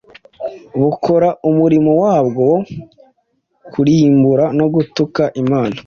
bukora 0.81 1.29
umurimo 1.49 1.91
wabwo 2.03 2.41
wo 2.51 2.59
kurimbura 3.73 4.45
no 4.59 4.65
gutuka 4.73 5.23
Imana. 5.43 5.77